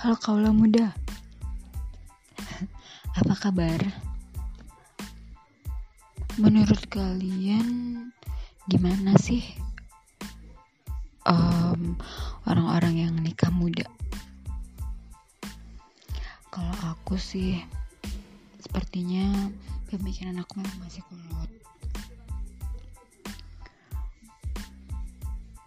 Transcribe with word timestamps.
Halo 0.00 0.16
kaulah 0.16 0.48
muda. 0.48 0.96
Apa 3.20 3.36
kabar? 3.36 3.76
Menurut 6.40 6.88
kalian 6.88 8.08
Gimana 8.64 9.12
sih 9.20 9.44
um, 11.28 12.00
Orang-orang 12.48 12.96
yang 12.96 13.14
nikah 13.20 13.52
muda? 13.52 13.84
Kalau 16.48 16.72
aku 16.96 17.20
sih 17.20 17.60
Sepertinya 18.56 19.52
Pemikiran 19.92 20.40
aku 20.40 20.64
masih 20.80 21.04
kolot 21.12 21.52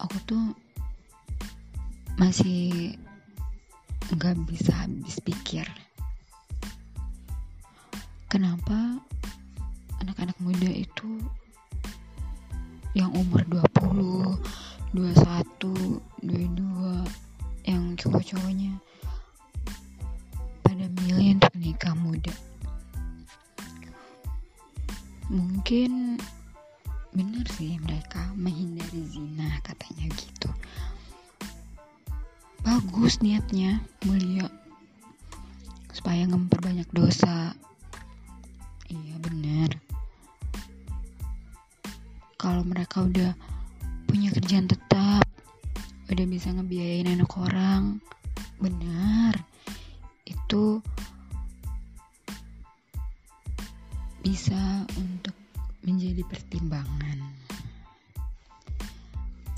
Aku 0.00 0.16
tuh 0.24 0.56
masih 2.16 2.96
nggak 4.12 4.36
bisa 4.44 4.72
habis 4.84 5.16
pikir. 5.24 5.64
Kenapa 8.28 9.00
anak-anak 10.04 10.36
muda 10.44 10.68
itu 10.68 11.22
yang 12.92 13.08
umur 13.16 13.40
20 13.48 14.36
21 14.92 16.02
22 16.20 17.64
yang 17.64 17.96
cowok-cowoknya 17.96 18.76
pada 20.60 20.84
milih 21.00 21.40
untuk 21.40 21.54
nikah 21.56 21.96
muda? 21.96 22.34
Mungkin 25.32 26.20
benar 27.16 27.46
sih 27.56 27.78
mereka 27.80 28.28
menghindari 28.36 29.06
zina 29.08 29.62
katanya 29.62 30.10
gitu 30.18 30.50
bagus 32.64 33.20
niatnya 33.20 33.84
mulia. 34.08 34.48
Supaya 35.94 36.26
memperbanyak 36.26 36.88
dosa. 36.90 37.54
Iya 38.88 39.16
bener 39.22 39.84
kalau 42.44 42.60
mereka 42.60 43.00
udah 43.00 43.32
punya 44.04 44.28
kerjaan 44.28 44.68
tetap 44.68 45.24
udah 46.12 46.26
bisa 46.28 46.52
ngebiayain 46.52 47.08
anak 47.08 47.32
orang 47.40 48.04
benar. 48.60 49.32
Itu 50.28 50.84
bisa 54.20 54.84
untuk 55.00 55.32
menjadi 55.88 56.20
pertimbangan. 56.28 57.24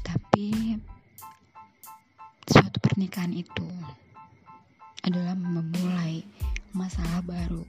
Tapi 0.07 0.79
pernikahan 2.97 3.37
itu 3.37 3.69
adalah 5.05 5.37
memulai 5.37 6.25
masalah 6.73 7.21
baru. 7.29 7.61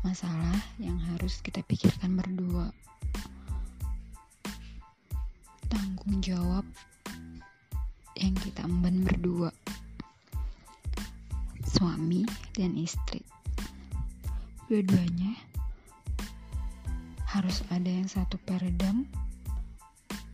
Masalah 0.00 0.56
yang 0.80 0.96
harus 1.12 1.44
kita 1.44 1.60
pikirkan 1.68 2.16
berdua. 2.16 2.72
Tanggung 5.68 6.16
jawab 6.24 6.64
yang 8.16 8.32
kita 8.40 8.64
emban 8.64 9.04
berdua. 9.04 9.52
Suami 11.68 12.24
dan 12.56 12.80
istri. 12.80 13.20
Dua-duanya 14.72 15.36
harus 17.36 17.60
ada 17.68 17.92
yang 17.92 18.08
satu 18.08 18.40
peredam 18.48 19.04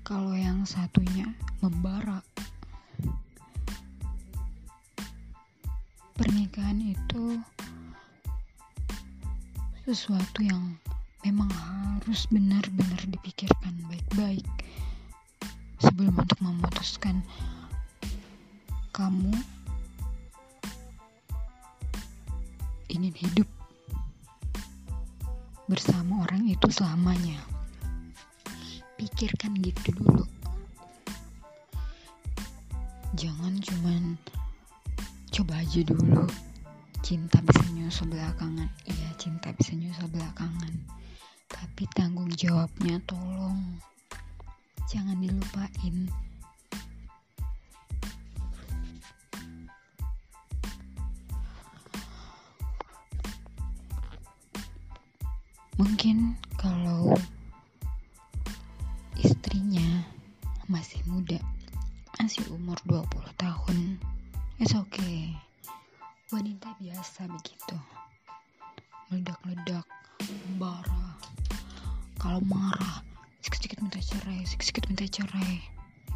kalau 0.07 0.39
yang 0.39 0.63
satunya 0.63 1.35
membara. 1.59 2.30
Pernikahan 6.21 6.77
itu 6.85 7.41
sesuatu 9.89 10.45
yang 10.45 10.77
memang 11.25 11.49
harus 11.49 12.29
benar-benar 12.29 13.01
dipikirkan 13.09 13.73
baik-baik 13.89 14.45
sebelum 15.81 16.13
untuk 16.21 16.37
memutuskan 16.45 17.25
kamu 18.93 19.33
ingin 22.93 23.17
hidup 23.17 23.49
bersama 25.73 26.21
orang 26.29 26.45
itu 26.53 26.69
selamanya. 26.69 27.41
Pikirkan 29.01 29.57
gitu 29.65 29.97
dulu. 29.97 30.29
Jangan 33.17 33.57
cuman 33.65 34.21
coba 35.31 35.63
aja 35.63 35.81
dulu. 35.87 36.27
Cinta 37.01 37.39
bisa 37.41 37.65
nyusul 37.71 38.11
belakangan. 38.11 38.69
Iya 38.85 39.11
cinta 39.17 39.55
bisa 39.55 39.73
nyusul 39.79 40.11
belakangan. 40.11 40.75
Tapi 41.47 41.87
tanggung 41.95 42.29
jawabnya 42.35 42.99
tolong. 43.07 43.79
Jangan 44.91 45.23
dilupain. 45.23 46.11
Mungkin 55.81 56.37
kalau 56.61 57.17
Wanita 66.31 66.71
biasa 66.79 67.27
begitu. 67.27 67.75
Meledak-ledak, 69.11 69.83
marah. 70.63 71.19
Kalau 72.23 72.39
marah, 72.47 73.03
sedikit-sedikit 73.43 73.83
minta 73.83 73.99
cerai, 73.99 74.39
sedikit-sedikit 74.47 74.85
minta 74.95 75.07
cerai. 75.11 75.59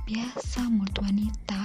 Biasa 0.07 0.71
mulut 0.71 0.95
wanita. 1.03 1.63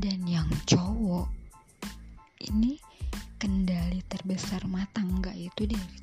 Dan 0.00 0.24
yang 0.24 0.48
cowok, 0.64 1.28
ini 2.48 2.80
kendali 3.36 4.00
terbesar 4.08 4.64
mata 4.64 5.04
enggak 5.04 5.36
itu 5.36 5.68
dari 5.68 5.96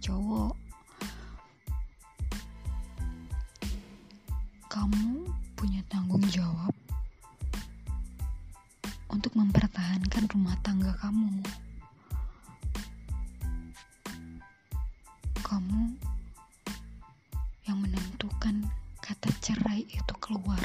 kata 19.02 19.34
cerai 19.42 19.90
itu 19.90 20.14
keluar. 20.22 20.62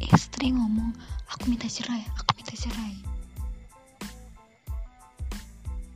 Istri 0.00 0.56
ngomong, 0.56 0.96
aku 1.28 1.52
minta 1.52 1.68
cerai, 1.68 2.00
aku 2.16 2.40
minta 2.40 2.56
cerai. 2.56 2.96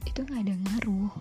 Itu 0.04 0.28
gak 0.28 0.44
ada 0.44 0.52
ngaruh. 0.52 1.12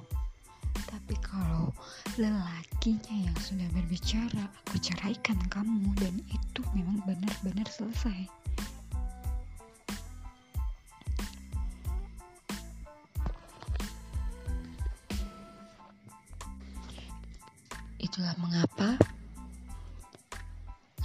Tapi 0.83 1.15
kalau 1.23 1.71
lelakinya 2.19 3.15
yang 3.31 3.37
sudah 3.39 3.67
berbicara, 3.71 4.51
aku 4.67 4.75
ceraikan 4.83 5.39
kamu 5.47 5.87
dan 6.03 6.19
itu 6.27 6.61
memang 6.75 6.99
benar-benar 7.07 7.71
selesai. 7.71 8.38
Mengapa 18.59 18.99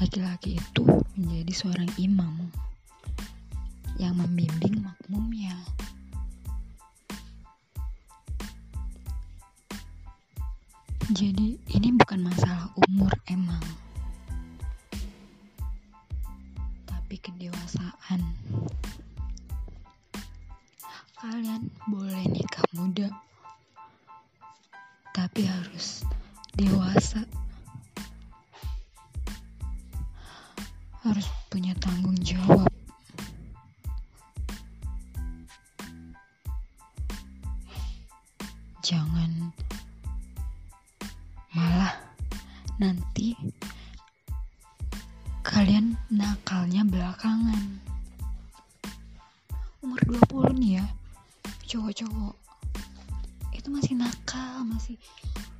laki-laki 0.03 0.59
itu 0.59 0.83
menjadi 1.15 1.55
seorang 1.55 1.87
imam 2.03 2.51
yang 3.95 4.19
membimbing 4.19 4.83
makmumnya. 4.83 5.55
Jadi 11.15 11.55
ini 11.79 11.95
bukan 11.95 12.27
masalah 12.27 12.75
umur 12.91 13.15
emang. 13.31 13.62
Tapi 16.91 17.15
kedewasaan. 17.23 18.35
Kalian 21.23 21.71
boleh 21.87 22.27
nikah 22.35 22.67
muda. 22.75 23.15
Tapi 25.15 25.47
harus 25.47 26.03
dewasa 26.59 27.44
harus 31.05 31.29
punya 31.53 31.77
tanggung 31.85 32.17
jawab. 32.25 32.65
Jangan 38.81 39.53
malah 41.53 41.93
nanti 42.81 43.37
kalian 45.45 45.93
nakalnya 46.09 46.89
belakangan. 46.89 47.85
Umur 49.85 50.01
20 50.09 50.56
nih 50.56 50.81
ya 50.81 50.87
cowok-cowok. 51.69 52.37
Itu 53.53 53.69
masih 53.69 54.01
nakal 54.01 54.65
masih 54.65 54.97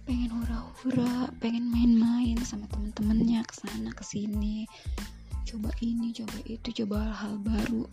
pengen 0.09 0.37
hura-hura 0.37 1.29
pengen 1.41 1.69
main-main 1.69 2.37
sama 2.45 2.69
temen-temennya 2.69 3.41
ke 3.45 3.55
sana 3.57 3.93
ke 3.97 4.05
sini 4.05 4.69
coba 5.55 5.71
ini 5.87 6.11
coba 6.11 6.35
itu 6.51 6.83
coba 6.83 7.15
hal-hal 7.15 7.39
baru. 7.39 7.87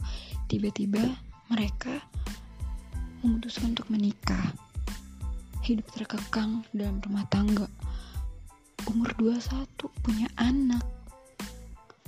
Tiba-tiba 0.49 1.13
mereka 1.53 2.01
memutuskan 3.21 3.77
untuk 3.77 3.85
menikah. 3.93 4.49
Hidup 5.61 5.85
terkekang 5.93 6.65
dalam 6.73 6.97
rumah 7.05 7.21
tangga. 7.29 7.69
Umur 8.89 9.13
21 9.13 9.77
punya 10.01 10.25
anak. 10.41 10.81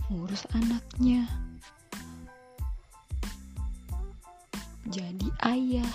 Ngurus 0.09 0.41
anaknya. 0.57 1.29
Jadi 4.89 5.29
ayah. 5.45 5.93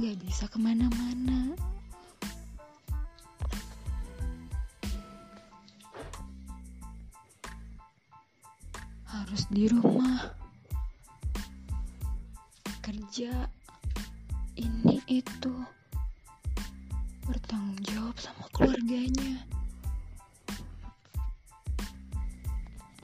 Gak 0.00 0.16
bisa 0.24 0.48
ke 0.48 0.56
mana-mana 0.56 1.52
di 9.50 9.66
rumah. 9.66 10.30
Kerja 12.78 13.50
ini 14.54 15.02
itu 15.10 15.54
bertanggung 17.26 17.82
jawab 17.82 18.14
sama 18.22 18.46
keluarganya. 18.54 19.42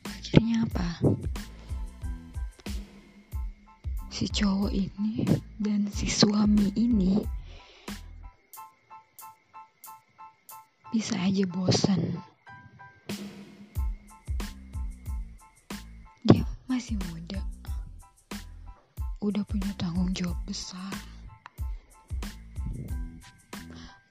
Akhirnya 0.06 0.62
apa? 0.70 0.88
Si 4.14 4.30
cowok 4.30 4.70
ini 4.70 5.26
dan 5.58 5.90
si 5.90 6.06
suami 6.06 6.70
ini 6.78 7.18
bisa 10.94 11.18
aja 11.18 11.42
bosan 11.50 12.14
masih 16.76 17.00
muda. 17.08 17.40
Udah 19.24 19.40
punya 19.48 19.72
tanggung 19.80 20.12
jawab 20.12 20.36
besar. 20.44 20.92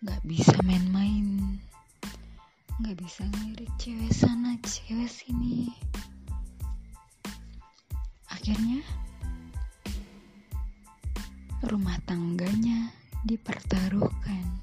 Nggak 0.02 0.22
bisa 0.26 0.58
main-main. 0.66 1.62
Nggak 2.82 2.98
bisa 3.06 3.22
ngelirik 3.30 3.70
cewek 3.78 4.10
sana 4.10 4.58
cewek 4.66 5.06
sini. 5.06 5.78
Akhirnya 8.34 8.82
rumah 11.70 12.02
tangganya 12.10 12.90
dipertaruhkan. 13.30 14.58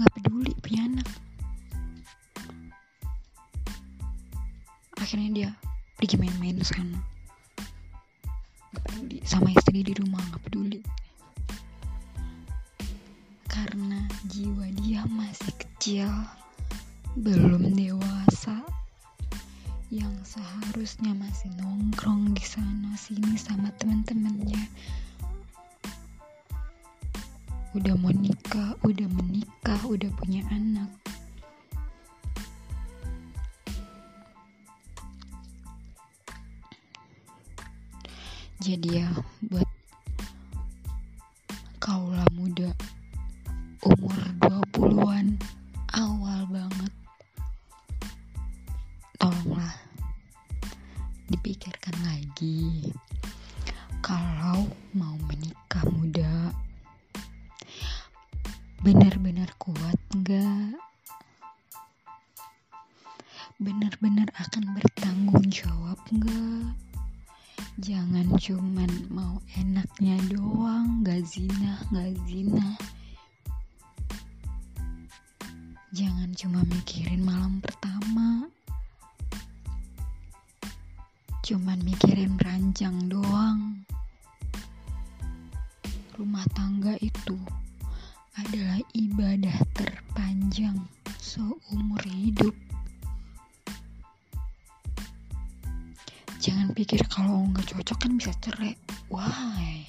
Nggak 0.00 0.10
peduli 0.16 0.56
punya 0.64 0.88
anak 0.88 1.08
akhirnya 5.02 5.30
dia 5.34 5.50
pergi 5.98 6.14
main-main 6.14 6.62
sana. 6.62 7.02
Nggak 8.70 8.82
peduli. 8.86 9.18
Sama 9.26 9.50
istri 9.50 9.82
di 9.82 9.92
rumah 9.98 10.22
nggak 10.30 10.42
peduli. 10.46 10.78
Karena 13.50 14.06
jiwa 14.30 14.70
dia 14.78 15.02
masih 15.10 15.50
kecil 15.58 16.08
belum 17.18 17.74
dewasa 17.74 18.62
yang 19.92 20.14
seharusnya 20.24 21.12
masih 21.18 21.50
nongkrong 21.60 22.32
di 22.32 22.40
sana 22.46 22.94
sini 22.94 23.34
sama 23.34 23.74
teman-temannya. 23.82 24.70
Udah 27.74 27.98
mau 27.98 28.14
nikah 28.14 28.78
udah 28.86 29.08
menikah 29.10 29.82
udah 29.84 30.08
punya 30.16 30.46
anak 30.48 31.01
jadi 38.62 39.02
ya 39.02 39.10
buat 39.50 39.66
kaulah 41.82 42.22
muda 42.30 42.70
umur 43.82 44.14
20-an 44.38 45.34
awal 45.90 46.46
banget. 46.46 46.92
Tolonglah 49.18 49.74
dipikirkan 51.26 51.90
lagi. 52.06 52.94
Kalau 53.98 54.70
mau 54.94 55.18
menikah 55.26 55.82
muda 55.90 56.54
benar-benar 58.86 59.50
kuat 59.58 59.98
enggak 60.14 60.78
benar-benar 63.58 64.30
akan 64.38 64.74
bertanggung 64.74 65.50
jawab 65.50 65.98
enggak 66.14 66.91
jangan 67.80 68.28
cuman 68.36 68.92
mau 69.08 69.40
enaknya 69.56 70.20
doang 70.28 71.00
gak 71.00 71.24
zina 71.24 71.80
gak 71.88 72.12
zina. 72.28 72.76
Jangan 75.92 76.32
cuma 76.36 76.60
mikirin 76.68 77.24
malam 77.24 77.60
pertama. 77.64 78.48
Cuman 81.40 81.78
mikirin 81.84 82.36
ranjang 82.40 82.96
doang. 83.08 83.84
Rumah 86.16 86.44
tangga 86.52 86.96
itu 87.00 87.36
adalah 88.36 88.80
ibadah 88.96 89.58
terpanjang 89.76 90.76
seumur 91.20 92.00
hidup 92.04 92.71
jangan 96.52 96.68
pikir 96.76 97.00
kalau 97.08 97.48
nggak 97.48 97.64
cocok 97.64 97.96
kan 97.96 98.12
bisa 98.20 98.28
cerai. 98.44 98.76
Why? 99.08 99.88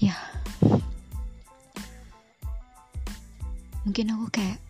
Ya. 0.00 0.16
Mungkin 3.84 4.16
aku 4.16 4.32
kayak 4.32 4.64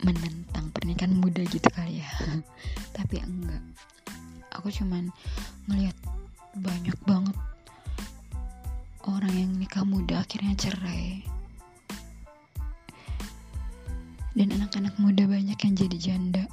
menentang 0.00 0.72
pernikahan 0.72 1.12
muda 1.12 1.44
gitu 1.44 1.68
kali 1.68 2.00
ya. 2.00 2.08
Tapi 2.96 3.20
enggak. 3.20 3.60
Aku 4.56 4.72
cuman 4.72 5.12
ngelihat 5.68 5.96
banyak 6.56 6.96
banget 7.04 7.36
orang 9.04 9.36
yang 9.36 9.52
nikah 9.60 9.84
muda 9.84 10.24
akhirnya 10.24 10.56
cerai 10.56 11.33
dan 14.34 14.50
anak-anak 14.50 14.94
muda 14.98 15.30
banyak 15.30 15.54
yang 15.54 15.74
jadi 15.78 15.96
janda. 15.98 16.44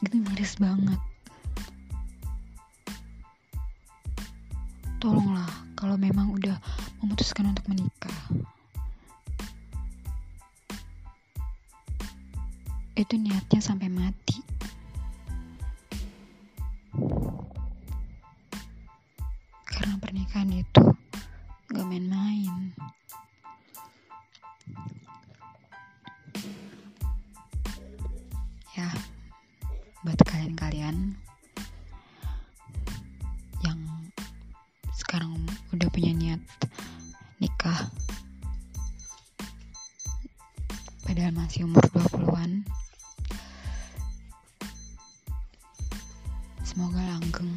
Itu 0.00 0.16
miris 0.16 0.56
banget. 0.56 0.96
Tolonglah 4.98 5.46
kalau 5.76 6.00
memang 6.00 6.32
udah 6.32 6.56
memutuskan 7.04 7.52
untuk 7.52 7.68
menikah. 7.68 8.18
Itu 12.98 13.14
niatnya 13.14 13.62
sampai 13.62 13.92
mati 13.92 14.57
masih 41.48 41.64
umur 41.64 41.80
20-an 41.96 42.60
semoga 46.60 47.00
langgeng. 47.00 47.56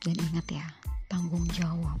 Dan 0.00 0.16
ingat 0.16 0.48
ya 0.48 0.64
tanggung 1.12 1.44
jawab 1.52 2.00